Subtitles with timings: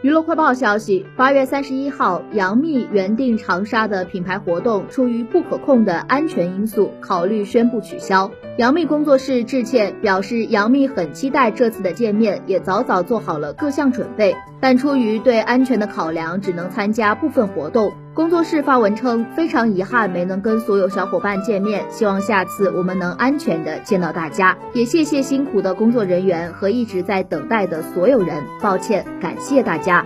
[0.00, 8.30] 娱乐快报消息，八月三十一号，杨幂原定长沙的品牌活动出于不可控的安全因素，考虑宣布取消。
[8.58, 17.92] 杨幂工作室致歉，表示杨幂很期待这次的见面，也早早做好了各项准备，但出于对安全的考量，只能参加部分活动。
[18.14, 30.04] 工作室发文称，非常遗憾没能跟所有小伙伴见面，希望下次我们能安全的见到大家，也谢谢辛苦的工作人员和一直在等待的所有人，抱歉，感谢大家。